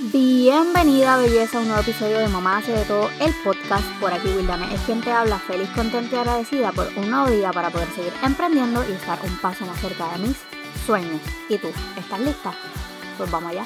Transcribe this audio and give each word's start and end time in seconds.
Bienvenida 0.00 1.16
belleza 1.16 1.58
a 1.58 1.60
un 1.60 1.68
nuevo 1.68 1.82
episodio 1.82 2.18
de 2.18 2.26
Mamá 2.26 2.58
hace 2.58 2.72
de 2.72 2.84
todo 2.84 3.08
el 3.20 3.32
podcast. 3.44 3.84
Por 4.00 4.12
aquí 4.12 4.26
Wildane 4.26 4.74
es 4.74 4.80
quien 4.80 5.00
te 5.00 5.12
habla, 5.12 5.38
feliz, 5.38 5.70
contenta 5.70 6.16
y 6.16 6.18
agradecida 6.18 6.72
por 6.72 6.88
un 6.96 7.10
nuevo 7.10 7.30
día 7.30 7.52
para 7.52 7.70
poder 7.70 7.88
seguir 7.90 8.12
emprendiendo 8.24 8.82
y 8.88 8.92
estar 8.92 9.20
un 9.22 9.38
paso 9.38 9.64
más 9.64 9.78
cerca 9.78 10.10
de 10.12 10.18
mis 10.18 10.36
sueños. 10.84 11.20
¿Y 11.48 11.58
tú? 11.58 11.68
¿Estás 11.96 12.20
lista? 12.20 12.52
Pues 13.16 13.30
vamos 13.30 13.52
allá. 13.52 13.64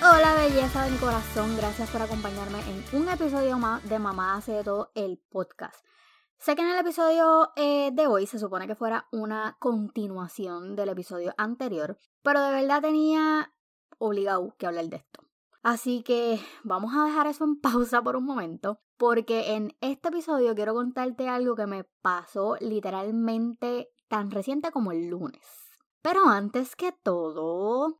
Hola 0.00 0.34
belleza 0.34 0.84
de 0.84 0.92
mi 0.92 0.98
corazón, 0.98 1.56
gracias 1.56 1.90
por 1.90 2.00
acompañarme 2.00 2.60
en 2.60 3.02
un 3.02 3.08
episodio 3.08 3.58
más 3.58 3.86
de 3.88 3.98
Mamá 3.98 4.36
hace 4.36 4.52
de 4.52 4.62
todo 4.62 4.92
el 4.94 5.18
podcast. 5.28 5.84
Sé 6.38 6.54
que 6.54 6.62
en 6.62 6.70
el 6.70 6.78
episodio 6.78 7.50
eh, 7.56 7.90
de 7.92 8.06
hoy 8.06 8.26
se 8.26 8.38
supone 8.38 8.68
que 8.68 8.76
fuera 8.76 9.08
una 9.10 9.56
continuación 9.58 10.76
del 10.76 10.90
episodio 10.90 11.34
anterior, 11.36 11.98
pero 12.22 12.40
de 12.42 12.52
verdad 12.52 12.80
tenía 12.80 13.52
obligado 14.00 14.54
que 14.58 14.66
hablar 14.66 14.86
de 14.86 14.96
esto. 14.96 15.24
Así 15.62 16.02
que 16.02 16.40
vamos 16.64 16.92
a 16.96 17.04
dejar 17.04 17.26
eso 17.26 17.44
en 17.44 17.60
pausa 17.60 18.02
por 18.02 18.16
un 18.16 18.24
momento, 18.24 18.80
porque 18.96 19.54
en 19.54 19.76
este 19.80 20.08
episodio 20.08 20.54
quiero 20.54 20.74
contarte 20.74 21.28
algo 21.28 21.54
que 21.54 21.66
me 21.66 21.84
pasó 22.02 22.56
literalmente 22.60 23.90
tan 24.08 24.30
reciente 24.30 24.72
como 24.72 24.90
el 24.92 25.08
lunes. 25.08 25.46
Pero 26.02 26.26
antes 26.26 26.76
que 26.76 26.92
todo... 26.92 27.98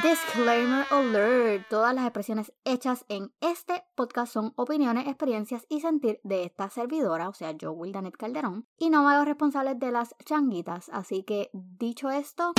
Disclaimer 0.00 0.86
alert. 0.90 1.68
Todas 1.68 1.94
las 1.94 2.04
expresiones 2.06 2.50
hechas 2.64 3.04
en 3.10 3.30
este 3.42 3.84
podcast 3.94 4.32
son 4.32 4.54
opiniones, 4.56 5.06
experiencias 5.06 5.66
y 5.68 5.80
sentir 5.80 6.18
de 6.24 6.44
esta 6.44 6.70
servidora, 6.70 7.28
o 7.28 7.34
sea, 7.34 7.52
yo, 7.52 7.72
Wildanet 7.72 8.16
Calderón, 8.16 8.66
y 8.78 8.88
no 8.88 9.04
me 9.04 9.12
hago 9.12 9.26
responsable 9.26 9.74
de 9.74 9.92
las 9.92 10.16
changuitas. 10.24 10.88
Así 10.94 11.24
que, 11.24 11.50
dicho 11.52 12.10
esto, 12.10 12.54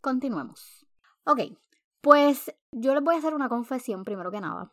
continuemos. 0.00 0.86
Ok, 1.24 1.40
pues 2.00 2.54
yo 2.70 2.94
les 2.94 3.02
voy 3.02 3.16
a 3.16 3.18
hacer 3.18 3.34
una 3.34 3.48
confesión 3.48 4.04
primero 4.04 4.30
que 4.30 4.40
nada. 4.40 4.70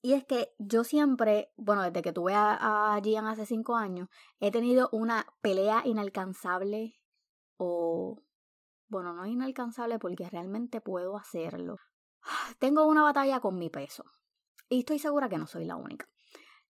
Y 0.00 0.14
es 0.14 0.24
que 0.24 0.54
yo 0.58 0.84
siempre, 0.84 1.52
bueno, 1.56 1.82
desde 1.82 2.00
que 2.00 2.14
tuve 2.14 2.32
a, 2.32 2.94
a 2.94 3.00
Gian 3.02 3.26
hace 3.26 3.44
cinco 3.44 3.76
años, 3.76 4.08
he 4.40 4.50
tenido 4.50 4.88
una 4.92 5.26
pelea 5.42 5.82
inalcanzable 5.84 6.98
o 7.58 8.23
bueno, 8.88 9.12
no 9.12 9.24
es 9.24 9.32
inalcanzable 9.32 9.98
porque 9.98 10.28
realmente 10.28 10.80
puedo 10.80 11.16
hacerlo. 11.16 11.76
Tengo 12.58 12.86
una 12.86 13.02
batalla 13.02 13.40
con 13.40 13.58
mi 13.58 13.70
peso. 13.70 14.04
Y 14.68 14.80
estoy 14.80 14.98
segura 14.98 15.28
que 15.28 15.38
no 15.38 15.46
soy 15.46 15.64
la 15.64 15.76
única. 15.76 16.08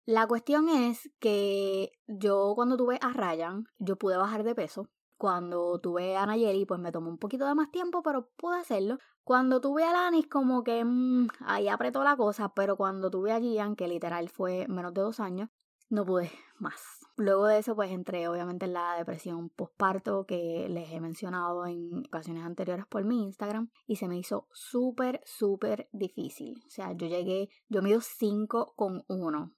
La 0.04 0.26
cuestión 0.26 0.68
es 0.68 1.10
que 1.20 1.92
yo 2.06 2.52
cuando 2.56 2.76
tuve 2.76 2.98
a 3.00 3.12
Ryan, 3.12 3.64
yo 3.78 3.96
pude 3.96 4.16
bajar 4.16 4.42
de 4.42 4.54
peso. 4.54 4.88
Cuando 5.16 5.78
tuve 5.80 6.16
a 6.16 6.26
Nayeli, 6.26 6.66
pues 6.66 6.80
me 6.80 6.90
tomó 6.90 7.08
un 7.08 7.18
poquito 7.18 7.46
de 7.46 7.54
más 7.54 7.70
tiempo, 7.70 8.02
pero 8.02 8.28
pude 8.36 8.58
hacerlo. 8.58 8.98
Cuando 9.22 9.60
tuve 9.60 9.84
a 9.84 9.92
Lanis, 9.92 10.26
como 10.26 10.64
que 10.64 10.84
mmm, 10.84 11.28
ahí 11.40 11.68
apretó 11.68 12.02
la 12.02 12.16
cosa, 12.16 12.52
pero 12.54 12.76
cuando 12.76 13.08
tuve 13.08 13.30
a 13.30 13.38
Gian, 13.38 13.76
que 13.76 13.86
literal 13.86 14.28
fue 14.28 14.66
menos 14.66 14.92
de 14.92 15.02
dos 15.02 15.20
años, 15.20 15.48
no 15.88 16.04
pude 16.04 16.32
más. 16.58 17.01
Luego 17.16 17.46
de 17.46 17.58
eso, 17.58 17.76
pues 17.76 17.90
entré 17.90 18.26
obviamente 18.26 18.64
en 18.64 18.72
la 18.72 18.96
depresión 18.96 19.50
postparto 19.50 20.24
que 20.24 20.66
les 20.70 20.90
he 20.90 21.00
mencionado 21.00 21.66
en 21.66 22.06
ocasiones 22.06 22.44
anteriores 22.44 22.86
por 22.86 23.04
mi 23.04 23.22
Instagram 23.22 23.70
y 23.86 23.96
se 23.96 24.08
me 24.08 24.16
hizo 24.16 24.48
súper, 24.52 25.20
súper 25.26 25.88
difícil. 25.92 26.62
O 26.66 26.70
sea, 26.70 26.92
yo 26.92 27.06
llegué, 27.06 27.50
yo 27.68 27.82
mido 27.82 28.00
5 28.00 28.72
con 28.76 29.04
1. 29.08 29.52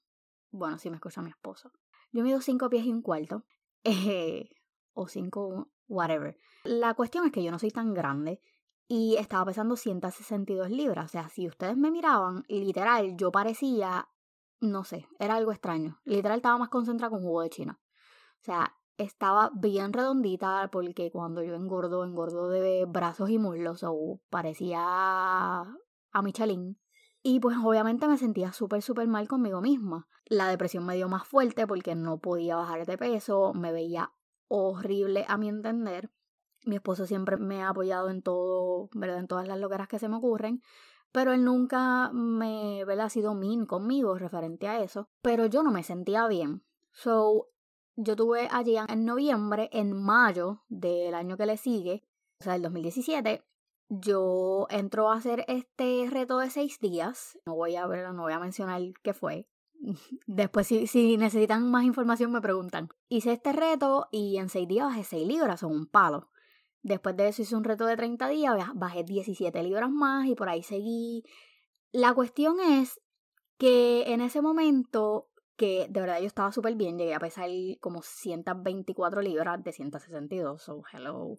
Bueno, 0.51 0.79
si 0.79 0.91
me 0.91 0.97
escucha 0.97 1.23
mi 1.23 1.31
esposo. 1.31 1.71
Yo 2.11 2.25
mido 2.25 2.41
5 2.41 2.69
pies 2.69 2.87
y 2.87 2.93
un 2.93 3.03
cuarto. 3.03 3.45
Eh, 3.87 4.49
o 4.95 5.09
5, 5.09 5.69
whatever. 5.89 6.39
La 6.63 6.95
cuestión 6.95 7.27
es 7.27 7.33
que 7.33 7.43
yo 7.43 7.51
no 7.51 7.59
soy 7.59 7.71
tan 7.71 7.93
grande 7.93 8.41
y 8.89 9.17
estaba 9.17 9.45
pesando 9.45 9.77
162 9.77 10.71
libras. 10.71 11.05
O 11.05 11.09
sea, 11.09 11.29
si 11.29 11.47
ustedes 11.47 11.77
me 11.77 11.91
miraban, 11.91 12.45
literal, 12.49 13.15
yo 13.19 13.31
parecía 13.31 14.09
no 14.61 14.85
sé, 14.85 15.07
era 15.19 15.37
algo 15.37 15.53
extraño. 15.53 16.01
Literal 16.05 16.39
estaba 16.39 16.59
más 16.59 16.69
concentrada 16.69 17.11
con 17.11 17.23
jugo 17.23 17.43
de 17.43 17.51
China. 17.51 17.81
O 18.41 18.45
sea, 18.45 18.75
estaba 18.97 19.51
bien 19.55 19.93
redondita 19.93 20.69
porque 20.71 21.11
cuando 21.11 21.43
yo 21.43 21.55
engordo, 21.55 22.05
engordo 22.05 22.49
de 22.49 22.85
brazos 22.87 23.31
y 23.31 23.39
muslos, 23.39 23.83
o 23.85 24.21
parecía 24.31 24.81
a 24.81 26.23
Michelin. 26.23 26.79
Y 27.23 27.41
pues 27.41 27.57
obviamente 27.63 28.07
me 28.07 28.19
sentía 28.19 28.53
súper, 28.53 28.83
súper 28.83 29.09
mal 29.09 29.27
conmigo 29.29 29.61
misma. 29.61 30.09
La 30.27 30.49
depresión 30.49 30.85
me 30.85 30.95
dio 30.95 31.09
más 31.09 31.27
fuerte 31.27 31.67
porque 31.67 31.95
no 31.95 32.19
podía 32.19 32.57
bajar 32.57 32.87
de 32.87 32.99
peso, 32.99 33.55
me 33.55 33.73
veía 33.73 34.13
horrible 34.49 35.25
a 35.29 35.39
mi 35.39 35.49
entender. 35.49 36.11
Mi 36.65 36.77
esposo 36.77 37.07
siempre 37.07 37.37
me 37.37 37.63
ha 37.63 37.71
apoyado 37.71 38.11
en 38.11 38.23
todo, 38.23 38.89
¿verdad? 38.93 39.19
En 39.19 39.27
todas 39.27 39.49
las 39.49 39.59
loqueras 39.59 39.89
que 39.89 39.99
se 39.99 40.09
me 40.09 40.17
ocurren 40.17 40.63
pero 41.15 41.33
él 41.33 41.45
nunca 41.45 42.11
me 42.13 42.83
ha 42.83 43.09
sido 43.09 43.37
mean 43.37 43.67
conmigo 43.67 44.19
referente 44.19 44.67
a 44.67 44.83
eso, 44.83 45.09
pero 45.23 45.47
yo 45.47 45.63
no 45.63 45.71
me 45.71 45.85
sentía 45.85 46.27
bien. 46.27 46.65
So, 46.91 47.51
yo 47.95 48.17
tuve 48.17 48.49
allí 48.51 48.77
en 48.77 49.05
noviembre, 49.05 49.71
en 49.73 49.93
mayo 49.93 50.65
del 50.69 51.15
año 51.15 51.37
que 51.37 51.47
le 51.47 51.57
sigue, 51.57 52.03
o 52.41 52.43
sea, 52.43 52.57
el 52.57 52.63
2017, 52.63 53.45
yo 53.89 54.67
entro 54.71 55.09
a 55.09 55.15
hacer 55.15 55.45
este 55.47 56.09
reto 56.11 56.39
de 56.39 56.51
seis 56.51 56.81
días. 56.81 57.39
No 57.47 57.55
voy 57.55 57.77
a 57.77 57.87
no 57.87 58.23
voy 58.23 58.33
a 58.33 58.41
mencionar 58.41 58.83
qué 59.05 59.15
fue. 59.15 59.47
Después, 60.27 60.67
si, 60.67 60.89
si 60.89 61.17
necesitan 61.17 61.71
más 61.71 61.85
información, 61.85 62.33
me 62.33 62.41
preguntan. 62.41 62.89
Hice 63.09 63.35
este 63.35 63.53
reto 63.53 64.09
y 64.11 64.39
en 64.39 64.49
seis 64.49 64.67
días 64.67 64.89
bajé 64.89 65.05
seis 65.05 65.29
libras, 65.29 65.61
son 65.61 65.71
un 65.71 65.87
palo. 65.87 66.29
Después 66.85 67.17
de 67.17 67.29
eso 67.29 67.41
hice 67.41 67.57
un 67.57 67.65
reto 67.65 67.87
de 67.87 67.97
30 67.97 68.29
días, 68.29 68.55
bajé 68.75 69.05
17 69.05 69.63
libras 69.63 69.91
más 69.91 70.27
y 70.27 70.35
por 70.35 70.51
ahí 70.51 70.63
seguí. 70.63 71.25
La 71.93 72.13
cuestión 72.13 72.61
es 72.61 73.01
que 73.57 74.13
en 74.13 74.21
ese 74.21 74.43
momento, 74.43 75.31
que 75.57 75.87
de 75.89 76.01
verdad 76.03 76.21
yo 76.21 76.27
estaba 76.27 76.53
súper 76.53 76.75
bien, 76.75 76.99
llegué 76.99 77.15
a 77.15 77.21
pesar 77.21 77.49
como 77.81 78.03
124 78.03 79.23
libras 79.23 79.65
de 79.65 79.73
162, 79.73 80.63
so 80.63 80.83
hello. 80.93 81.39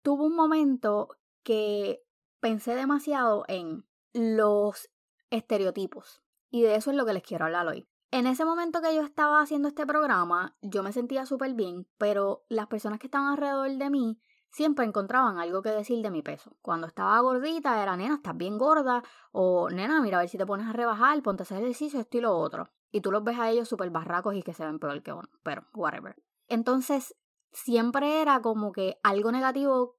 Tuve 0.00 0.26
un 0.26 0.36
momento 0.36 1.08
que 1.42 2.04
pensé 2.38 2.76
demasiado 2.76 3.44
en 3.48 3.84
los 4.12 4.90
estereotipos 5.30 6.22
y 6.50 6.62
de 6.62 6.76
eso 6.76 6.92
es 6.92 6.96
lo 6.96 7.04
que 7.04 7.14
les 7.14 7.24
quiero 7.24 7.46
hablar 7.46 7.66
hoy. 7.66 7.88
En 8.12 8.28
ese 8.28 8.44
momento 8.44 8.80
que 8.80 8.94
yo 8.94 9.02
estaba 9.02 9.40
haciendo 9.40 9.66
este 9.66 9.86
programa, 9.86 10.56
yo 10.60 10.84
me 10.84 10.92
sentía 10.92 11.26
súper 11.26 11.54
bien, 11.54 11.88
pero 11.98 12.44
las 12.48 12.68
personas 12.68 13.00
que 13.00 13.08
estaban 13.08 13.32
alrededor 13.32 13.68
de 13.72 13.90
mí 13.90 14.20
siempre 14.52 14.84
encontraban 14.84 15.38
algo 15.38 15.62
que 15.62 15.70
decir 15.70 16.02
de 16.02 16.10
mi 16.10 16.22
peso. 16.22 16.56
Cuando 16.62 16.86
estaba 16.86 17.18
gordita 17.20 17.82
era, 17.82 17.96
nena, 17.96 18.16
estás 18.16 18.36
bien 18.36 18.58
gorda, 18.58 19.02
o 19.32 19.70
nena, 19.70 20.00
mira 20.00 20.18
a 20.18 20.20
ver 20.20 20.28
si 20.28 20.38
te 20.38 20.46
pones 20.46 20.68
a 20.68 20.72
rebajar, 20.72 21.20
ponte 21.22 21.42
a 21.42 21.44
hacer 21.44 21.58
ejercicio, 21.58 21.98
esto 21.98 22.18
y 22.18 22.20
lo 22.20 22.36
otro. 22.36 22.70
Y 22.90 23.00
tú 23.00 23.10
los 23.10 23.24
ves 23.24 23.38
a 23.38 23.50
ellos 23.50 23.68
súper 23.68 23.90
barracos 23.90 24.34
y 24.34 24.42
que 24.42 24.52
se 24.52 24.64
ven 24.64 24.78
peor 24.78 25.02
que 25.02 25.12
uno, 25.12 25.28
pero 25.42 25.64
whatever. 25.74 26.14
Entonces, 26.48 27.16
siempre 27.50 28.20
era 28.20 28.40
como 28.40 28.72
que 28.72 28.98
algo 29.02 29.32
negativo 29.32 29.96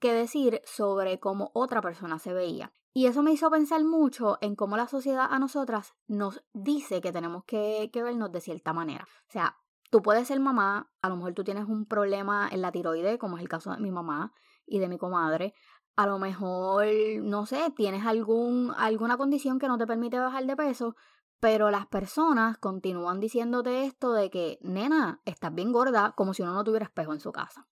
que 0.00 0.12
decir 0.12 0.60
sobre 0.64 1.20
cómo 1.20 1.50
otra 1.54 1.80
persona 1.80 2.18
se 2.18 2.32
veía. 2.34 2.72
Y 2.92 3.06
eso 3.06 3.22
me 3.22 3.32
hizo 3.32 3.50
pensar 3.50 3.82
mucho 3.84 4.38
en 4.40 4.54
cómo 4.54 4.76
la 4.76 4.86
sociedad 4.86 5.26
a 5.28 5.38
nosotras 5.38 5.94
nos 6.06 6.44
dice 6.52 7.00
que 7.00 7.12
tenemos 7.12 7.44
que, 7.44 7.90
que 7.92 8.02
vernos 8.02 8.30
de 8.30 8.40
cierta 8.40 8.72
manera. 8.72 9.06
O 9.28 9.32
sea, 9.32 9.56
Tú 9.90 10.02
puedes 10.02 10.28
ser 10.28 10.40
mamá, 10.40 10.90
a 11.02 11.08
lo 11.08 11.16
mejor 11.16 11.34
tú 11.34 11.44
tienes 11.44 11.68
un 11.68 11.86
problema 11.86 12.48
en 12.50 12.62
la 12.62 12.72
tiroide, 12.72 13.18
como 13.18 13.36
es 13.36 13.42
el 13.42 13.48
caso 13.48 13.70
de 13.70 13.78
mi 13.78 13.90
mamá 13.90 14.32
y 14.66 14.78
de 14.78 14.88
mi 14.88 14.98
comadre. 14.98 15.54
A 15.96 16.06
lo 16.06 16.18
mejor, 16.18 16.86
no 17.22 17.46
sé, 17.46 17.72
tienes 17.76 18.04
algún, 18.04 18.72
alguna 18.76 19.16
condición 19.16 19.58
que 19.58 19.68
no 19.68 19.78
te 19.78 19.86
permite 19.86 20.18
bajar 20.18 20.44
de 20.46 20.56
peso, 20.56 20.96
pero 21.38 21.70
las 21.70 21.86
personas 21.86 22.58
continúan 22.58 23.20
diciéndote 23.20 23.84
esto 23.84 24.12
de 24.12 24.30
que, 24.30 24.58
nena, 24.62 25.20
estás 25.24 25.54
bien 25.54 25.72
gorda, 25.72 26.12
como 26.16 26.34
si 26.34 26.42
uno 26.42 26.54
no 26.54 26.64
tuviera 26.64 26.86
espejo 26.86 27.12
en 27.12 27.20
su 27.20 27.32
casa. 27.32 27.68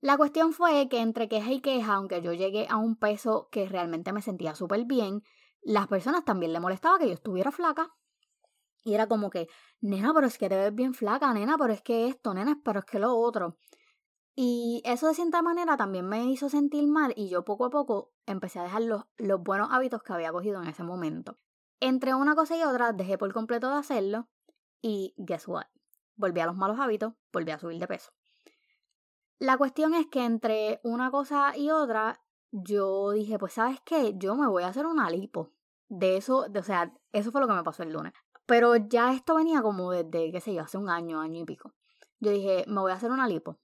La 0.00 0.16
cuestión 0.16 0.52
fue 0.52 0.88
que 0.88 1.00
entre 1.00 1.28
queja 1.28 1.52
y 1.52 1.60
queja, 1.60 1.94
aunque 1.94 2.20
yo 2.22 2.32
llegué 2.32 2.66
a 2.68 2.76
un 2.76 2.96
peso 2.96 3.48
que 3.52 3.68
realmente 3.68 4.12
me 4.12 4.20
sentía 4.20 4.54
súper 4.56 4.84
bien, 4.84 5.22
las 5.62 5.86
personas 5.86 6.24
también 6.24 6.52
le 6.52 6.58
molestaba 6.58 6.98
que 6.98 7.06
yo 7.06 7.14
estuviera 7.14 7.52
flaca 7.52 7.94
y 8.84 8.94
era 8.94 9.06
como 9.06 9.30
que, 9.30 9.48
nena, 9.80 10.12
pero 10.14 10.26
es 10.26 10.38
que 10.38 10.48
te 10.48 10.56
ves 10.56 10.74
bien 10.74 10.94
flaca, 10.94 11.32
nena, 11.32 11.56
pero 11.58 11.72
es 11.72 11.82
que 11.82 12.08
esto, 12.08 12.34
nena, 12.34 12.60
pero 12.64 12.80
es 12.80 12.84
que 12.84 12.98
lo 12.98 13.16
otro. 13.16 13.56
Y 14.34 14.82
eso 14.84 15.08
de 15.08 15.14
cierta 15.14 15.42
manera 15.42 15.76
también 15.76 16.08
me 16.08 16.24
hizo 16.24 16.48
sentir 16.48 16.86
mal 16.86 17.12
y 17.16 17.28
yo 17.28 17.44
poco 17.44 17.66
a 17.66 17.70
poco 17.70 18.12
empecé 18.26 18.60
a 18.60 18.62
dejar 18.64 18.82
los, 18.82 19.04
los 19.18 19.42
buenos 19.42 19.68
hábitos 19.70 20.02
que 20.02 20.12
había 20.12 20.32
cogido 20.32 20.62
en 20.62 20.68
ese 20.68 20.82
momento. 20.82 21.36
Entre 21.80 22.14
una 22.14 22.34
cosa 22.34 22.56
y 22.56 22.62
otra 22.62 22.92
dejé 22.92 23.18
por 23.18 23.32
completo 23.32 23.68
de 23.68 23.76
hacerlo 23.76 24.28
y 24.80 25.14
guess 25.18 25.48
what? 25.48 25.66
Volví 26.16 26.40
a 26.40 26.46
los 26.46 26.56
malos 26.56 26.80
hábitos, 26.80 27.14
volví 27.32 27.50
a 27.50 27.58
subir 27.58 27.78
de 27.78 27.86
peso. 27.86 28.12
La 29.38 29.58
cuestión 29.58 29.92
es 29.94 30.06
que 30.06 30.24
entre 30.24 30.80
una 30.82 31.10
cosa 31.10 31.56
y 31.56 31.70
otra 31.70 32.22
yo 32.52 33.10
dije, 33.10 33.38
pues 33.38 33.54
sabes 33.54 33.80
qué, 33.84 34.14
yo 34.16 34.36
me 34.36 34.46
voy 34.46 34.62
a 34.62 34.68
hacer 34.68 34.86
una 34.86 35.10
lipo. 35.10 35.52
De 35.88 36.16
eso, 36.16 36.46
o 36.54 36.62
sea, 36.62 36.94
eso 37.12 37.32
fue 37.32 37.40
lo 37.40 37.48
que 37.48 37.54
me 37.54 37.64
pasó 37.64 37.82
el 37.82 37.92
lunes. 37.92 38.12
Pero 38.46 38.76
ya 38.76 39.12
esto 39.12 39.36
venía 39.36 39.62
como 39.62 39.90
desde, 39.92 40.32
qué 40.32 40.40
sé 40.40 40.54
yo, 40.54 40.62
hace 40.62 40.78
un 40.78 40.88
año, 40.90 41.20
año 41.20 41.40
y 41.40 41.44
pico. 41.44 41.72
yo 42.20 42.30
dije, 42.30 42.64
me 42.66 42.80
voy 42.80 42.92
a 42.92 42.96
hacer 42.96 43.10
una 43.10 43.28
lipo. 43.28 43.58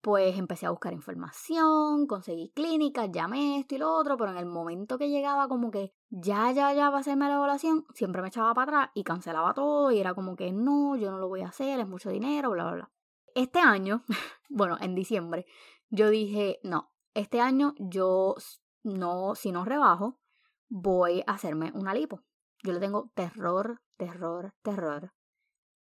Pues 0.00 0.38
empecé 0.38 0.66
a 0.66 0.70
buscar 0.70 0.92
información, 0.92 2.06
conseguí 2.06 2.52
clínicas, 2.54 3.10
llamé 3.10 3.58
esto 3.58 3.74
y 3.74 3.78
lo 3.78 3.92
otro, 3.92 4.16
pero 4.16 4.30
en 4.30 4.38
el 4.38 4.46
momento 4.46 4.98
que 4.98 5.10
llegaba 5.10 5.48
como 5.48 5.70
que 5.70 5.92
ya, 6.10 6.52
ya, 6.52 6.72
ya 6.72 6.90
va 6.90 6.98
a 6.98 7.00
hacerme 7.00 7.28
la 7.28 7.34
evaluación, 7.34 7.84
siempre 7.92 8.22
me 8.22 8.28
echaba 8.28 8.54
para 8.54 8.64
atrás 8.64 8.90
y 8.94 9.02
cancelaba 9.02 9.52
todo 9.52 9.90
y 9.90 9.98
era 9.98 10.14
como 10.14 10.36
que 10.36 10.52
no, 10.52 10.96
yo 10.96 11.10
no 11.10 11.18
lo 11.18 11.28
voy 11.28 11.40
a 11.42 11.48
hacer, 11.48 11.80
es 11.80 11.88
mucho 11.88 12.10
dinero, 12.10 12.50
bla, 12.50 12.64
bla, 12.64 12.74
bla. 12.74 12.90
Este 13.34 13.58
año, 13.58 14.04
bueno, 14.48 14.76
en 14.80 14.94
diciembre, 14.94 15.44
yo 15.90 16.08
dije, 16.08 16.60
no, 16.62 16.92
este 17.14 17.40
año 17.40 17.74
yo 17.78 18.36
no, 18.84 19.34
si 19.34 19.50
no 19.50 19.64
rebajo, 19.64 20.20
voy 20.68 21.22
a 21.26 21.32
hacerme 21.32 21.72
una 21.74 21.94
lipo. 21.94 22.22
Yo 22.66 22.72
le 22.72 22.80
tengo 22.80 23.12
terror, 23.14 23.80
terror, 23.96 24.52
terror 24.62 25.12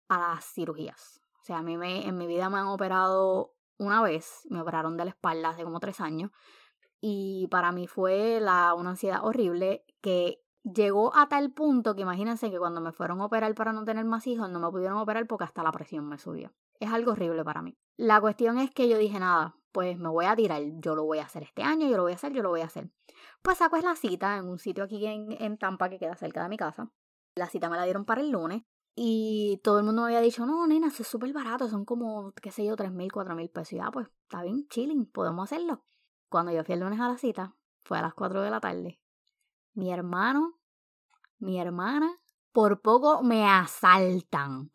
a 0.09 0.17
las 0.19 0.45
cirugías. 0.53 1.21
O 1.39 1.45
sea, 1.45 1.59
a 1.59 1.63
mí 1.63 1.77
me, 1.77 2.05
en 2.05 2.17
mi 2.17 2.27
vida 2.27 2.49
me 2.49 2.57
han 2.57 2.67
operado 2.67 3.55
una 3.77 4.01
vez, 4.01 4.41
me 4.49 4.59
operaron 4.59 4.97
de 4.97 5.05
la 5.05 5.11
espalda 5.11 5.49
hace 5.49 5.63
como 5.63 5.79
tres 5.79 6.01
años, 6.01 6.31
y 6.99 7.47
para 7.47 7.71
mí 7.71 7.87
fue 7.87 8.41
la, 8.41 8.73
una 8.73 8.91
ansiedad 8.91 9.23
horrible 9.23 9.85
que 10.01 10.42
llegó 10.63 11.15
a 11.15 11.27
tal 11.27 11.51
punto 11.51 11.95
que 11.95 12.01
imagínense 12.01 12.49
que 12.49 12.57
cuando 12.57 12.81
me 12.81 12.91
fueron 12.91 13.21
a 13.21 13.25
operar 13.25 13.53
para 13.55 13.73
no 13.73 13.83
tener 13.83 14.05
más 14.05 14.25
hijos, 14.27 14.49
no 14.49 14.59
me 14.59 14.69
pudieron 14.71 14.97
operar 14.97 15.27
porque 15.27 15.45
hasta 15.45 15.63
la 15.63 15.71
presión 15.71 16.07
me 16.07 16.17
subió. 16.17 16.53
Es 16.79 16.91
algo 16.91 17.11
horrible 17.11 17.43
para 17.43 17.61
mí. 17.61 17.77
La 17.97 18.19
cuestión 18.21 18.57
es 18.57 18.71
que 18.71 18.89
yo 18.89 18.97
dije, 18.97 19.19
nada, 19.19 19.55
pues 19.71 19.97
me 19.97 20.09
voy 20.09 20.25
a 20.25 20.35
tirar, 20.35 20.61
yo 20.79 20.95
lo 20.95 21.03
voy 21.03 21.19
a 21.19 21.25
hacer 21.25 21.43
este 21.43 21.63
año, 21.63 21.87
yo 21.87 21.97
lo 21.97 22.03
voy 22.03 22.13
a 22.13 22.15
hacer, 22.15 22.33
yo 22.33 22.43
lo 22.43 22.49
voy 22.49 22.61
a 22.61 22.65
hacer. 22.65 22.89
Pues 23.41 23.57
saco 23.57 23.75
es 23.75 23.83
la 23.83 23.95
cita 23.95 24.37
en 24.37 24.47
un 24.47 24.59
sitio 24.59 24.83
aquí 24.83 25.05
en, 25.05 25.31
en 25.39 25.57
Tampa 25.57 25.89
que 25.89 25.99
queda 25.99 26.15
cerca 26.15 26.43
de 26.43 26.49
mi 26.49 26.57
casa. 26.57 26.91
La 27.35 27.47
cita 27.47 27.69
me 27.69 27.77
la 27.77 27.83
dieron 27.83 28.05
para 28.05 28.21
el 28.21 28.29
lunes 28.29 28.63
y 28.95 29.59
todo 29.63 29.79
el 29.79 29.85
mundo 29.85 30.03
me 30.03 30.07
había 30.09 30.21
dicho, 30.21 30.45
no, 30.45 30.65
nena, 30.67 30.87
eso 30.87 31.01
es 31.01 31.09
súper 31.09 31.33
barato, 31.33 31.67
son 31.67 31.83
como, 31.83 32.31
qué 32.33 32.51
sé 32.51 32.65
yo, 32.65 32.75
tres 32.75 32.91
mil, 32.91 33.11
cuatro 33.11 33.35
mil 33.35 33.49
pesos. 33.49 33.73
Y 33.73 33.77
ya, 33.77 33.89
pues, 33.91 34.07
está 34.23 34.43
bien, 34.43 34.67
chilling, 34.69 35.05
podemos 35.07 35.51
hacerlo. 35.51 35.83
Cuando 36.29 36.51
yo 36.51 36.63
fui 36.63 36.73
el 36.73 36.81
lunes 36.81 36.99
a 36.99 37.09
la 37.09 37.17
cita, 37.17 37.55
fue 37.83 37.97
a 37.97 38.01
las 38.01 38.13
cuatro 38.13 38.41
de 38.41 38.51
la 38.51 38.59
tarde. 38.59 38.99
Mi 39.73 39.91
hermano, 39.91 40.59
mi 41.39 41.59
hermana, 41.59 42.19
por 42.51 42.81
poco 42.81 43.23
me 43.23 43.47
asaltan. 43.47 44.71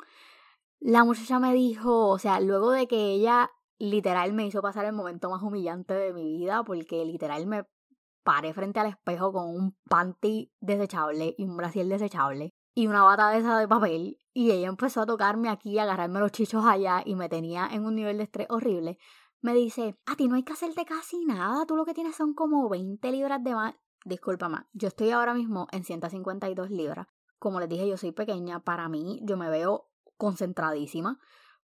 La 0.80 1.04
muchacha 1.04 1.38
me 1.38 1.54
dijo, 1.54 2.08
o 2.08 2.18
sea, 2.18 2.40
luego 2.40 2.70
de 2.70 2.86
que 2.88 3.12
ella 3.12 3.50
literal 3.78 4.32
me 4.32 4.46
hizo 4.46 4.60
pasar 4.60 4.84
el 4.84 4.92
momento 4.92 5.30
más 5.30 5.42
humillante 5.42 5.94
de 5.94 6.12
mi 6.12 6.24
vida, 6.24 6.64
porque 6.64 7.04
literal 7.04 7.46
me 7.46 7.64
paré 8.24 8.52
frente 8.52 8.80
al 8.80 8.88
espejo 8.88 9.32
con 9.32 9.48
un 9.48 9.76
panty 9.88 10.52
desechable 10.60 11.34
y 11.38 11.44
un 11.44 11.56
brasier 11.56 11.86
desechable 11.86 12.52
y 12.74 12.86
una 12.86 13.02
bata 13.02 13.30
de 13.30 13.38
esa 13.38 13.58
de 13.58 13.66
papel 13.66 14.18
y 14.32 14.50
ella 14.52 14.68
empezó 14.68 15.00
a 15.00 15.06
tocarme 15.06 15.48
aquí, 15.48 15.78
a 15.78 15.82
agarrarme 15.82 16.20
los 16.20 16.30
chichos 16.30 16.64
allá 16.64 17.02
y 17.04 17.16
me 17.16 17.28
tenía 17.28 17.68
en 17.72 17.84
un 17.84 17.96
nivel 17.96 18.18
de 18.18 18.24
estrés 18.24 18.46
horrible. 18.50 18.98
Me 19.40 19.54
dice, 19.54 19.96
a 20.06 20.14
ti 20.14 20.28
no 20.28 20.36
hay 20.36 20.44
que 20.44 20.52
hacerte 20.52 20.84
casi 20.84 21.24
nada, 21.24 21.66
tú 21.66 21.74
lo 21.74 21.84
que 21.84 21.94
tienes 21.94 22.14
son 22.14 22.34
como 22.34 22.68
20 22.68 23.10
libras 23.10 23.42
de 23.42 23.54
más. 23.54 23.74
Disculpa 24.04 24.68
yo 24.72 24.88
estoy 24.88 25.10
ahora 25.10 25.34
mismo 25.34 25.66
en 25.72 25.84
152 25.84 26.70
libras. 26.70 27.06
Como 27.38 27.60
les 27.60 27.68
dije, 27.68 27.88
yo 27.88 27.96
soy 27.96 28.12
pequeña, 28.12 28.60
para 28.60 28.88
mí 28.88 29.20
yo 29.22 29.36
me 29.36 29.50
veo 29.50 29.90
concentradísima, 30.16 31.20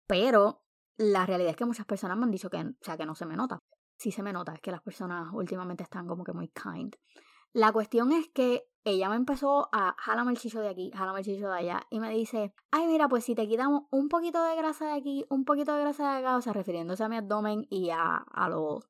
pero 0.07 0.63
la 0.97 1.27
realidad 1.27 1.51
es 1.51 1.57
que 1.57 1.65
muchas 1.65 1.87
personas 1.87 2.17
me 2.19 2.25
han 2.25 2.31
dicho 2.31 2.51
que, 2.51 2.59
o 2.59 2.75
sea, 2.81 2.97
que 2.97 3.07
no 3.07 3.15
se 3.15 3.27
me 3.27 3.37
nota. 3.37 3.59
Sí 3.97 4.11
se 4.11 4.23
me 4.23 4.33
nota, 4.33 4.55
es 4.55 4.61
que 4.61 4.71
las 4.71 4.83
personas 4.83 5.29
últimamente 5.33 5.83
están 5.83 6.07
como 6.07 6.25
que 6.25 6.33
muy 6.33 6.49
kind. 6.49 6.95
La 7.53 7.73
cuestión 7.73 8.13
es 8.13 8.29
que 8.29 8.69
ella 8.85 9.09
me 9.09 9.17
empezó 9.17 9.69
a 9.73 9.95
jalarme 9.99 10.33
el 10.33 10.39
chicho 10.39 10.61
de 10.61 10.69
aquí, 10.69 10.91
jalarme 10.95 11.21
el 11.21 11.25
chicho 11.25 11.49
de 11.49 11.59
allá 11.59 11.83
y 11.91 12.01
me 12.01 12.11
dice, 12.11 12.55
ay 12.71 12.87
mira, 12.87 13.09
pues 13.09 13.25
si 13.25 13.35
te 13.35 13.47
quitamos 13.47 13.83
un 13.91 14.09
poquito 14.09 14.43
de 14.43 14.57
grasa 14.57 14.87
de 14.87 14.93
aquí, 14.93 15.27
un 15.29 15.45
poquito 15.45 15.75
de 15.75 15.81
grasa 15.81 16.13
de 16.13 16.19
acá, 16.21 16.37
o 16.37 16.41
sea, 16.41 16.53
refiriéndose 16.53 17.05
a 17.05 17.09
mi 17.09 17.17
abdomen 17.17 17.67
y 17.69 17.91
a, 17.91 18.17
a 18.17 18.49
los 18.49 18.89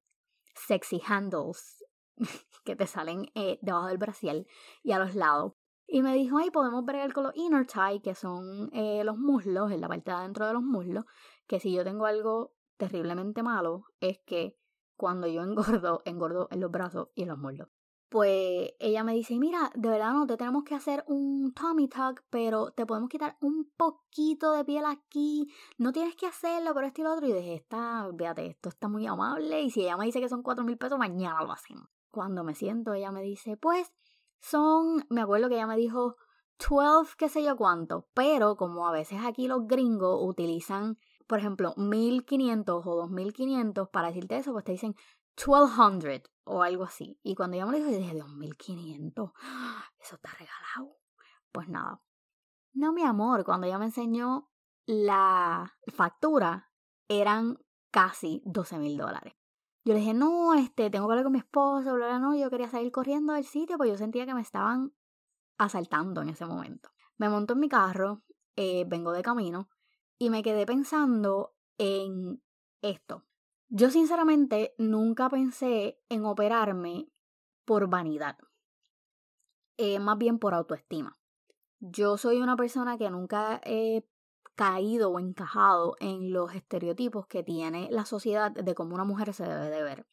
sexy 0.55 1.03
handles 1.07 1.80
que 2.65 2.77
te 2.77 2.87
salen 2.87 3.31
eh, 3.35 3.59
debajo 3.63 3.87
del 3.87 3.99
bracial 3.99 4.47
y 4.83 4.93
a 4.93 4.99
los 4.99 5.15
lados. 5.15 5.55
Y 5.87 6.03
me 6.03 6.15
dijo, 6.15 6.39
ay, 6.39 6.51
podemos 6.51 6.85
ver 6.85 7.13
con 7.13 7.25
los 7.25 7.37
inner 7.37 7.67
thigh, 7.67 8.01
que 8.01 8.15
son 8.15 8.71
eh, 8.73 9.03
los 9.05 9.19
muslos, 9.19 9.73
en 9.73 9.81
la 9.81 9.89
parte 9.89 10.11
de 10.11 10.17
adentro 10.19 10.47
de 10.47 10.53
los 10.53 10.63
muslos, 10.63 11.05
que 11.49 11.59
si 11.59 11.73
yo 11.73 11.83
tengo 11.83 12.07
algo 12.07 12.53
terriblemente 12.77 13.43
malo, 13.43 13.87
es 13.99 14.21
que 14.25 14.57
cuando 14.97 15.27
yo 15.27 15.43
engordo, 15.43 16.03
engordo 16.05 16.49
en 16.51 16.61
los 16.61 16.71
brazos 16.71 17.09
y 17.15 17.23
en 17.23 17.29
los 17.29 17.39
muslos 17.39 17.69
pues 18.11 18.73
ella 18.81 19.05
me 19.05 19.15
dice, 19.15 19.39
mira, 19.39 19.71
de 19.77 19.89
verdad 19.89 20.13
no 20.13 20.27
te 20.27 20.37
tenemos 20.37 20.65
que 20.65 20.75
hacer 20.75 21.05
un 21.07 21.55
tummy 21.55 21.89
tuck, 21.89 22.23
pero 22.29 22.73
te 22.73 22.85
podemos 22.85 23.09
quitar 23.09 23.37
un 23.41 23.71
poquito 23.77 24.51
de 24.53 24.65
piel 24.65 24.85
aquí, 24.85 25.49
no 25.79 25.93
tienes 25.93 26.17
que 26.17 26.27
hacerlo, 26.27 26.75
pero 26.75 26.89
esto 26.89 27.03
y 27.03 27.05
lo 27.05 27.13
otro. 27.13 27.29
Y 27.29 27.33
dije, 27.33 27.55
está, 27.55 28.11
fíjate, 28.19 28.47
esto 28.49 28.69
está 28.69 28.89
muy 28.89 29.07
amable, 29.07 29.63
y 29.63 29.71
si 29.71 29.83
ella 29.83 29.97
me 29.97 30.07
dice 30.07 30.21
que 30.21 30.29
son 30.29 30.43
cuatro 30.43 30.65
mil 30.65 30.77
pesos, 30.77 30.99
mañana 30.99 31.41
lo 31.45 31.53
hacen. 31.53 31.79
Cuando 32.11 32.45
me 32.45 32.55
siento, 32.55 32.93
ella 32.95 33.13
me 33.13 33.23
dice, 33.23 33.57
pues, 33.57 33.93
son, 34.41 35.05
me 35.09 35.21
acuerdo 35.21 35.49
que 35.49 35.55
ella 35.55 35.67
me 35.67 35.77
dijo, 35.77 36.17
12, 36.59 37.15
qué 37.17 37.29
sé 37.29 37.43
yo 37.43 37.57
cuánto, 37.57 38.09
pero 38.15 38.57
como 38.57 38.87
a 38.87 38.93
veces 38.93 39.21
aquí 39.25 39.49
los 39.49 39.67
gringos 39.67 40.19
utilizan, 40.23 40.99
por 41.27 41.39
ejemplo, 41.39 41.75
1500 41.77 42.87
o 42.87 42.97
2500 42.97 43.89
para 43.89 44.09
decirte 44.09 44.37
eso, 44.37 44.53
pues 44.53 44.65
te 44.65 44.73
dicen 44.73 44.95
1200 45.37 46.31
o 46.45 46.63
algo 46.63 46.85
así. 46.85 47.19
Y 47.23 47.35
cuando 47.35 47.57
ella 47.57 47.67
me 47.67 47.73
lo 47.73 47.79
dijo, 47.79 47.91
dije, 47.91 48.19
2500, 48.19 49.33
eso 50.01 50.17
está 50.17 50.31
regalado. 50.33 50.99
Pues 51.53 51.69
nada. 51.69 52.03
No, 52.73 52.93
mi 52.93 53.03
amor, 53.03 53.45
cuando 53.45 53.67
ella 53.67 53.79
me 53.79 53.87
enseñó 53.87 54.51
la 54.87 55.77
factura, 55.93 56.71
eran 57.09 57.59
casi 57.91 58.43
12 58.45 58.79
mil 58.79 58.97
dólares. 58.97 59.35
Yo 59.85 59.95
le 59.95 60.01
dije, 60.01 60.15
no, 60.15 60.55
este, 60.55 60.91
tengo 60.91 61.07
que 61.07 61.13
hablar 61.13 61.25
con 61.25 61.33
mi 61.33 61.39
esposo, 61.39 61.95
bla, 61.95 62.07
bla, 62.07 62.19
no, 62.19 62.37
yo 62.37 62.51
quería 62.51 62.69
salir 62.69 62.93
corriendo 62.93 63.33
del 63.33 63.45
sitio, 63.45 63.79
pues 63.79 63.91
yo 63.91 63.97
sentía 63.97 64.27
que 64.27 64.35
me 64.35 64.43
estaban 64.43 64.93
asaltando 65.59 66.21
en 66.23 66.29
ese 66.29 66.45
momento. 66.45 66.91
Me 67.17 67.29
monto 67.29 67.55
en 67.55 67.61
mi 67.61 67.69
carro, 67.69 68.23
eh, 68.57 68.85
vengo 68.87 69.13
de 69.13 69.23
camino, 69.23 69.71
y 70.19 70.29
me 70.31 70.43
quedé 70.43 70.67
pensando 70.67 71.55
en 71.79 72.43
esto. 72.83 73.25
Yo 73.69 73.91
sinceramente 73.91 74.75
nunca 74.79 75.31
pensé 75.31 76.01
en 76.09 76.25
operarme 76.25 77.09
por 77.65 77.89
vanidad, 77.89 78.37
eh, 79.79 79.99
más 79.99 80.19
bien 80.19 80.39
por 80.39 80.55
autoestima. 80.55 81.19
Yo 81.79 82.19
soy 82.19 82.41
una 82.41 82.57
persona 82.57 82.99
que 82.99 83.11
nunca 83.11 83.61
he 83.65 84.07
caído 84.61 85.11
o 85.11 85.19
encajado 85.19 85.97
en 86.01 86.35
los 86.35 86.55
estereotipos 86.55 87.27
que 87.27 87.43
tiene 87.43 87.89
la 87.91 88.05
sociedad 88.05 88.51
de 88.51 88.75
cómo 88.75 88.95
una 88.95 89.05
mujer 89.05 89.33
se 89.33 89.45
debe 89.45 89.71
de 89.71 89.83
ver. 89.83 90.07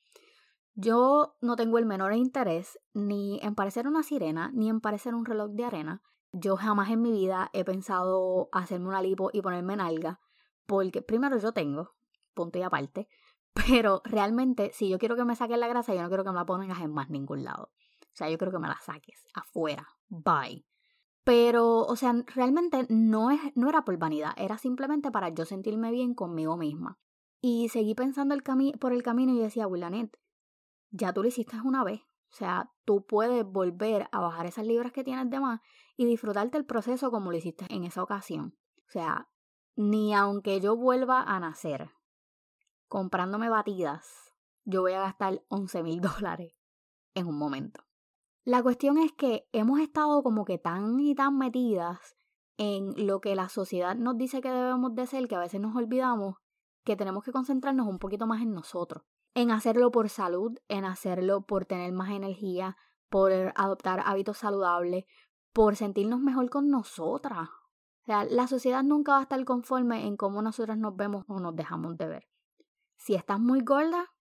Yo 0.74 1.36
no 1.42 1.58
tengo 1.58 1.78
el 1.80 1.86
menor 1.86 2.14
interés 2.14 2.80
ni 2.94 3.42
en 3.44 3.56
parecer 3.56 3.90
una 3.90 4.04
sirena 4.04 4.50
ni 4.54 4.70
en 4.70 4.80
parecer 4.80 5.16
un 5.16 5.26
reloj 5.26 5.50
de 5.52 5.66
arena. 5.66 6.02
Yo 6.32 6.56
jamás 6.56 6.90
en 6.92 7.02
mi 7.02 7.12
vida 7.12 7.50
he 7.52 7.66
pensado 7.66 8.48
hacerme 8.54 8.88
una 8.88 9.02
lipo 9.02 9.32
y 9.34 9.42
ponerme 9.42 9.74
en 9.74 9.82
alga, 9.82 10.22
porque 10.66 11.02
primero 11.02 11.38
yo 11.40 11.52
tengo, 11.52 11.98
punto 12.34 12.58
y 12.58 12.62
aparte, 12.62 13.10
pero 13.54 14.02
realmente, 14.06 14.72
si 14.72 14.88
yo 14.88 14.98
quiero 14.98 15.18
que 15.18 15.26
me 15.26 15.36
saquen 15.36 15.60
la 15.60 15.68
grasa, 15.68 15.94
yo 15.94 16.02
no 16.02 16.08
quiero 16.08 16.24
que 16.24 16.30
me 16.30 16.38
la 16.38 16.46
pongas 16.46 16.80
en 16.80 16.94
más 16.94 17.10
ningún 17.10 17.44
lado. 17.44 17.74
O 18.02 18.14
sea, 18.14 18.30
yo 18.30 18.38
quiero 18.38 18.54
que 18.54 18.60
me 18.60 18.70
la 18.70 18.80
saques 18.80 19.26
afuera. 19.34 19.86
Bye. 20.08 20.66
Pero, 21.28 21.80
o 21.80 21.98
sea, 21.98 22.14
realmente 22.36 22.86
no, 22.88 23.32
es, 23.32 23.42
no 23.54 23.68
era 23.68 23.84
por 23.84 23.98
vanidad, 23.98 24.32
era 24.38 24.58
simplemente 24.58 25.12
para 25.12 25.28
yo 25.28 25.44
sentirme 25.44 25.92
bien 25.92 26.14
conmigo 26.14 26.56
misma. 26.56 27.00
Y 27.42 27.68
seguí 27.68 27.96
pensando 27.96 28.34
el 28.34 28.44
por 28.80 28.94
el 28.94 29.04
camino 29.04 29.34
y 29.34 29.40
decía, 29.40 29.68
Willanet, 29.68 30.18
ya 30.90 31.12
tú 31.12 31.24
lo 31.24 31.28
hiciste 31.28 31.58
una 31.66 31.84
vez. 31.84 32.00
O 32.32 32.36
sea, 32.38 32.72
tú 32.86 33.06
puedes 33.06 33.44
volver 33.44 34.08
a 34.14 34.22
bajar 34.22 34.46
esas 34.46 34.66
libras 34.66 34.94
que 34.94 35.04
tienes 35.04 35.30
de 35.30 35.42
más 35.42 35.60
y 35.98 36.06
disfrutarte 36.06 36.58
el 36.58 36.66
proceso 36.66 37.12
como 37.12 37.30
lo 37.30 37.38
hiciste 37.38 37.66
en 37.72 37.84
esa 37.84 38.04
ocasión. 38.04 38.58
O 38.88 38.92
sea, 38.92 39.28
ni 39.76 40.16
aunque 40.16 40.62
yo 40.62 40.78
vuelva 40.78 41.24
a 41.24 41.42
nacer, 41.42 41.92
comprándome 42.88 43.50
batidas, 43.50 44.34
yo 44.64 44.80
voy 44.80 44.94
a 44.94 45.02
gastar 45.02 45.44
11 45.50 45.84
mil 45.84 46.00
dólares 46.00 46.56
en 47.16 47.28
un 47.28 47.38
momento. 47.38 47.87
La 48.48 48.64
cuestión 48.64 48.98
es 48.98 49.12
que 49.12 49.46
hemos 49.52 49.82
estado 49.82 50.24
como 50.24 50.46
que 50.46 50.58
tan 50.58 51.02
y 51.02 51.14
tan 51.16 51.38
metidas 51.38 52.16
en 52.56 52.94
lo 53.06 53.20
que 53.20 53.36
la 53.36 53.50
sociedad 53.50 53.98
nos 53.98 54.18
dice 54.18 54.40
que 54.40 54.50
debemos 54.50 54.96
de 54.96 55.06
ser 55.06 55.28
que 55.28 55.36
a 55.36 55.40
veces 55.40 55.60
nos 55.60 55.76
olvidamos 55.76 56.36
que 56.86 56.96
tenemos 56.96 57.26
que 57.26 57.34
concentrarnos 57.34 57.88
un 57.88 58.00
poquito 58.00 58.26
más 58.26 58.42
en 58.42 58.54
nosotros, 58.54 59.04
en 59.34 59.52
hacerlo 59.52 59.92
por 59.92 60.08
salud, 60.08 60.58
en 60.70 60.86
hacerlo 60.86 61.42
por 61.42 61.66
tener 61.66 61.92
más 61.92 62.12
energía, 62.12 62.78
por 63.10 63.34
adoptar 63.54 64.02
hábitos 64.06 64.38
saludables, 64.38 65.04
por 65.52 65.76
sentirnos 65.76 66.22
mejor 66.22 66.50
con 66.50 66.70
nosotras. 66.70 67.50
O 67.50 68.06
sea, 68.06 68.24
la 68.24 68.48
sociedad 68.48 68.82
nunca 68.82 69.12
va 69.12 69.20
a 69.20 69.24
estar 69.24 69.44
conforme 69.44 70.08
en 70.08 70.16
cómo 70.16 70.42
nosotras 70.42 70.78
nos 70.78 70.96
vemos 70.96 71.26
o 71.28 71.42
nos 71.42 71.54
dejamos 71.54 71.98
de 71.98 72.08
ver. 72.08 72.30
Si 72.96 73.14
estás 73.14 73.42
muy 73.42 73.60
gorda, 73.60 74.14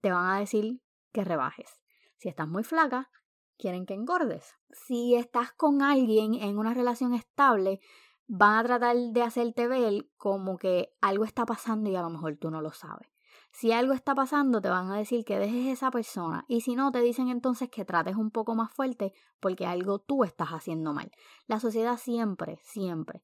te 0.00 0.10
van 0.10 0.26
a 0.26 0.40
decir 0.40 0.82
que 1.12 1.22
rebajes. 1.22 1.80
Si 2.16 2.28
estás 2.28 2.48
muy 2.48 2.64
flaca, 2.64 3.12
quieren 3.58 3.86
que 3.86 3.94
engordes. 3.94 4.54
Si 4.70 5.14
estás 5.14 5.52
con 5.52 5.82
alguien 5.82 6.34
en 6.34 6.58
una 6.58 6.74
relación 6.74 7.14
estable, 7.14 7.80
van 8.26 8.58
a 8.58 8.64
tratar 8.64 8.96
de 8.96 9.22
hacerte 9.22 9.68
ver 9.68 10.08
como 10.16 10.56
que 10.56 10.94
algo 11.00 11.24
está 11.24 11.44
pasando 11.46 11.90
y 11.90 11.96
a 11.96 12.02
lo 12.02 12.10
mejor 12.10 12.36
tú 12.36 12.50
no 12.50 12.60
lo 12.60 12.72
sabes. 12.72 13.08
Si 13.52 13.70
algo 13.70 13.92
está 13.92 14.14
pasando, 14.14 14.60
te 14.60 14.68
van 14.68 14.90
a 14.90 14.96
decir 14.96 15.24
que 15.24 15.38
dejes 15.38 15.66
esa 15.66 15.90
persona 15.90 16.44
y 16.48 16.62
si 16.62 16.74
no, 16.74 16.90
te 16.90 17.00
dicen 17.00 17.28
entonces 17.28 17.68
que 17.70 17.84
trates 17.84 18.16
un 18.16 18.30
poco 18.30 18.54
más 18.54 18.72
fuerte 18.72 19.12
porque 19.38 19.66
algo 19.66 20.00
tú 20.00 20.24
estás 20.24 20.48
haciendo 20.48 20.92
mal. 20.92 21.12
La 21.46 21.60
sociedad 21.60 21.96
siempre, 21.96 22.58
siempre 22.62 23.22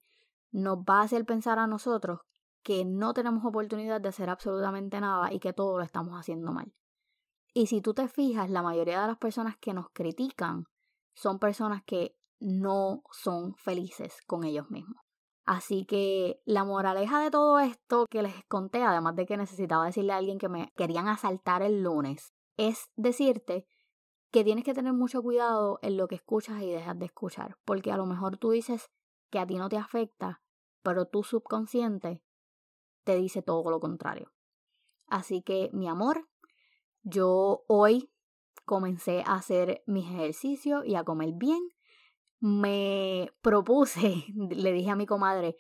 nos 0.53 0.79
va 0.79 1.01
a 1.01 1.03
hacer 1.03 1.25
pensar 1.25 1.59
a 1.59 1.67
nosotros 1.67 2.21
que 2.63 2.85
no 2.85 3.15
tenemos 3.15 3.45
oportunidad 3.45 4.01
de 4.01 4.09
hacer 4.09 4.29
absolutamente 4.29 5.01
nada 5.01 5.33
y 5.33 5.41
que 5.41 5.53
todo 5.53 5.79
lo 5.79 5.85
estamos 5.85 6.15
haciendo 6.15 6.53
mal. 6.53 6.73
Y 7.53 7.67
si 7.67 7.81
tú 7.81 7.95
te 7.95 8.09
fijas, 8.09 8.51
la 8.51 8.63
mayoría 8.63 9.01
de 9.01 9.09
las 9.09 9.19
personas 9.19 9.57
que 9.59 9.75
nos 9.75 9.89
critican 9.93 10.65
son 11.15 11.39
personas 11.39 11.83
que 11.85 12.17
no 12.39 13.03
son 13.13 13.55
felices 13.57 14.23
con 14.27 14.45
ellos 14.45 14.71
mismos. 14.71 15.03
Así 15.45 15.85
que 15.85 16.41
la 16.45 16.65
moraleja 16.65 17.21
de 17.21 17.31
todo 17.31 17.59
esto 17.59 18.07
que 18.09 18.23
les 18.23 18.45
conté, 18.47 18.83
además 18.83 19.17
de 19.17 19.27
que 19.27 19.37
necesitaba 19.37 19.87
decirle 19.87 20.13
a 20.13 20.17
alguien 20.17 20.39
que 20.39 20.49
me 20.49 20.73
querían 20.77 21.09
asaltar 21.09 21.63
el 21.63 21.83
lunes, 21.83 22.33
es 22.57 22.89
decirte 22.95 23.67
que 24.31 24.45
tienes 24.45 24.65
que 24.65 24.75
tener 24.75 24.93
mucho 24.93 25.23
cuidado 25.23 25.81
en 25.83 25.97
lo 25.97 26.07
que 26.07 26.15
escuchas 26.15 26.63
y 26.63 26.71
dejas 26.71 26.99
de 26.99 27.07
escuchar, 27.07 27.57
porque 27.65 27.91
a 27.91 27.97
lo 27.97 28.07
mejor 28.07 28.37
tú 28.37 28.51
dices 28.51 28.91
que 29.31 29.41
a 29.41 29.47
ti 29.47 29.57
no 29.57 29.69
te 29.69 29.77
afecta, 29.77 30.41
pero 30.83 31.07
tu 31.07 31.25
subconsciente 31.25 32.23
te 33.05 33.17
dice 33.17 33.43
todo 33.43 33.71
lo 33.71 33.81
contrario. 33.81 34.33
Así 35.09 35.43
que, 35.43 35.71
mi 35.73 35.89
amor, 35.89 36.29
yo 37.03 37.65
hoy 37.69 38.11
comencé 38.65 39.23
a 39.27 39.35
hacer 39.35 39.83
mis 39.87 40.07
ejercicios 40.11 40.85
y 40.87 40.95
a 40.95 41.05
comer 41.05 41.33
bien 41.35 41.61
me 42.41 43.33
propuse, 43.43 44.25
le 44.35 44.73
dije 44.73 44.91
a 44.91 44.97
mi 44.97 45.07
comadre, 45.07 45.57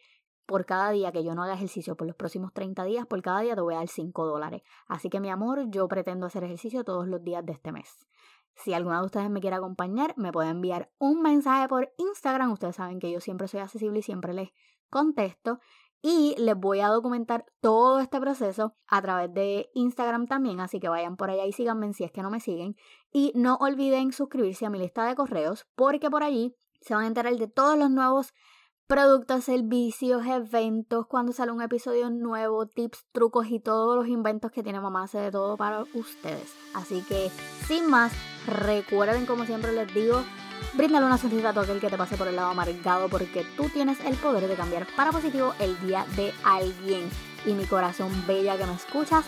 por 0.46 0.66
cada 0.66 0.90
día 0.90 1.12
que 1.12 1.22
yo 1.22 1.34
no 1.36 1.44
haga 1.44 1.54
ejercicio 1.54 1.96
por 1.96 2.08
los 2.08 2.16
próximos 2.16 2.52
30 2.52 2.82
días, 2.84 3.06
por 3.06 3.22
cada 3.22 3.40
día 3.40 3.54
te 3.54 3.60
voy 3.60 3.74
a 3.74 3.78
dar 3.78 3.88
5 3.88 4.26
dólares. 4.26 4.62
Así 4.88 5.08
que 5.08 5.20
mi 5.20 5.30
amor, 5.30 5.70
yo 5.70 5.86
pretendo 5.86 6.26
hacer 6.26 6.42
ejercicio 6.42 6.82
todos 6.82 7.06
los 7.06 7.22
días 7.22 7.46
de 7.46 7.52
este 7.52 7.70
mes. 7.70 8.08
Si 8.56 8.74
alguna 8.74 8.98
de 8.98 9.06
ustedes 9.06 9.30
me 9.30 9.40
quiere 9.40 9.54
acompañar, 9.54 10.12
me 10.16 10.32
puede 10.32 10.50
enviar 10.50 10.90
un 10.98 11.22
mensaje 11.22 11.68
por 11.68 11.92
Instagram. 11.98 12.50
Ustedes 12.50 12.74
saben 12.74 12.98
que 12.98 13.12
yo 13.12 13.20
siempre 13.20 13.46
soy 13.46 13.60
accesible 13.60 14.00
y 14.00 14.02
siempre 14.02 14.34
les 14.34 14.50
contesto. 14.90 15.60
Y 16.02 16.34
les 16.38 16.56
voy 16.56 16.80
a 16.80 16.88
documentar 16.88 17.44
todo 17.60 18.00
este 18.00 18.20
proceso 18.20 18.74
a 18.86 19.02
través 19.02 19.32
de 19.34 19.70
Instagram 19.74 20.26
también, 20.26 20.60
así 20.60 20.80
que 20.80 20.88
vayan 20.88 21.16
por 21.16 21.30
allá 21.30 21.44
y 21.44 21.52
síganme 21.52 21.92
si 21.92 22.04
es 22.04 22.12
que 22.12 22.22
no 22.22 22.30
me 22.30 22.40
siguen. 22.40 22.76
Y 23.12 23.32
no 23.34 23.56
olviden 23.56 24.12
suscribirse 24.12 24.64
a 24.64 24.70
mi 24.70 24.78
lista 24.78 25.04
de 25.04 25.14
correos 25.14 25.66
porque 25.74 26.10
por 26.10 26.22
allí 26.22 26.56
se 26.80 26.94
van 26.94 27.04
a 27.04 27.08
enterar 27.08 27.36
de 27.36 27.48
todos 27.48 27.76
los 27.76 27.90
nuevos 27.90 28.32
productos, 28.90 29.44
servicios, 29.44 30.26
eventos, 30.26 31.06
cuando 31.06 31.32
sale 31.32 31.52
un 31.52 31.62
episodio 31.62 32.10
nuevo, 32.10 32.66
tips, 32.66 33.06
trucos 33.12 33.46
y 33.48 33.60
todos 33.60 33.96
los 33.96 34.08
inventos 34.08 34.50
que 34.50 34.64
tiene 34.64 34.80
mamá 34.80 35.04
hace 35.04 35.18
de 35.18 35.30
todo 35.30 35.56
para 35.56 35.84
ustedes. 35.94 36.56
Así 36.74 37.02
que, 37.02 37.30
sin 37.68 37.88
más, 37.88 38.12
recuerden 38.48 39.26
como 39.26 39.44
siempre 39.44 39.72
les 39.72 39.94
digo, 39.94 40.24
bríndale 40.74 41.06
una 41.06 41.18
sonrisa 41.18 41.50
a 41.50 41.52
todo 41.52 41.64
aquel 41.64 41.80
que 41.80 41.88
te 41.88 41.96
pase 41.96 42.16
por 42.16 42.28
el 42.28 42.36
lado 42.36 42.50
amargado 42.50 43.08
porque 43.08 43.46
tú 43.56 43.68
tienes 43.68 43.98
el 44.00 44.16
poder 44.16 44.48
de 44.48 44.54
cambiar 44.54 44.86
para 44.96 45.12
positivo 45.12 45.54
el 45.58 45.78
día 45.80 46.06
de 46.16 46.32
alguien. 46.44 47.08
Y 47.46 47.54
mi 47.54 47.64
corazón 47.64 48.10
bella 48.26 48.56
que 48.56 48.66
me 48.66 48.74
escuchas, 48.74 49.24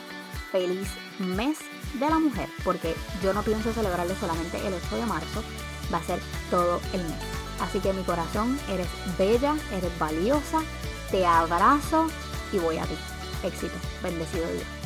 feliz 0.50 0.88
mes 1.18 1.58
de 1.94 2.08
la 2.08 2.18
mujer, 2.18 2.48
porque 2.64 2.94
yo 3.22 3.32
no 3.32 3.42
pienso 3.42 3.72
celebrarlo 3.72 4.14
solamente 4.16 4.58
el 4.66 4.74
8 4.74 4.96
de 4.96 5.06
marzo, 5.06 5.42
va 5.92 5.98
a 5.98 6.02
ser 6.02 6.20
todo 6.50 6.80
el 6.92 7.02
mes. 7.02 7.18
Así 7.60 7.78
que 7.80 7.92
mi 7.92 8.02
corazón, 8.02 8.58
eres 8.70 8.88
bella, 9.18 9.54
eres 9.72 9.98
valiosa, 9.98 10.60
te 11.10 11.24
abrazo 11.24 12.08
y 12.52 12.58
voy 12.58 12.78
a 12.78 12.84
ti. 12.84 12.96
Éxito, 13.44 13.74
bendecido 14.02 14.46
Dios. 14.48 14.81